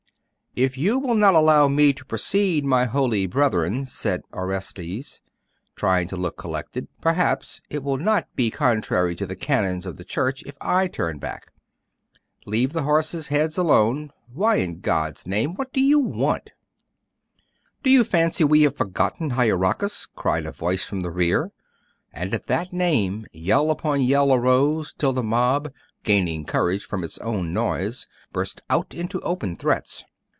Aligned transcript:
'If 0.53 0.77
you 0.77 0.99
will 0.99 1.15
not 1.15 1.33
allow 1.33 1.69
me 1.69 1.93
to 1.93 2.03
proceed, 2.03 2.65
my 2.65 2.83
holy 2.83 3.25
brethren,' 3.25 3.85
said 3.85 4.21
Orestes, 4.33 5.21
trying 5.77 6.09
to 6.09 6.17
look 6.17 6.37
collected, 6.37 6.89
'perhaps 6.99 7.61
it 7.69 7.81
will 7.83 7.95
not 7.95 8.27
be 8.35 8.51
contrary 8.51 9.15
to 9.15 9.25
the 9.25 9.37
canons 9.37 9.85
of 9.85 9.95
the 9.95 10.03
Church 10.03 10.43
if 10.45 10.55
I 10.59 10.89
turn 10.89 11.19
back. 11.19 11.53
Leave 12.45 12.73
the 12.73 12.83
horses' 12.83 13.29
heads 13.29 13.57
alone. 13.57 14.11
Why, 14.27 14.55
in 14.57 14.81
God's 14.81 15.25
name, 15.25 15.53
what 15.55 15.71
do 15.71 15.79
you 15.79 15.99
want?' 15.99 16.49
'Do 17.81 17.89
you 17.89 18.03
fancy 18.03 18.43
we 18.43 18.63
have 18.63 18.75
forgotten 18.75 19.29
Hieracas?' 19.29 20.05
cried 20.17 20.45
a 20.45 20.51
voice 20.51 20.83
from 20.83 20.99
the 20.99 21.11
rear; 21.11 21.53
and 22.11 22.33
at 22.33 22.47
that 22.47 22.73
name, 22.73 23.25
yell 23.31 23.71
upon 23.71 24.01
yell 24.01 24.33
arose, 24.33 24.91
till 24.93 25.13
the 25.13 25.23
mob, 25.23 25.71
gaining 26.03 26.43
courage 26.43 26.83
from 26.83 27.05
its 27.05 27.17
own 27.19 27.53
noise, 27.53 28.05
burst 28.33 28.59
out 28.69 28.93
into 28.93 29.21
open 29.21 29.55
threats. 29.55 30.03